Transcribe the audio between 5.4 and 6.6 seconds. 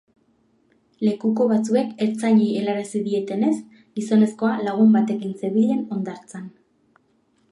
zebilen hondartzan.